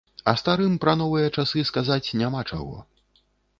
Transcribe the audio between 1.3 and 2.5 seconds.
часы сказаць няма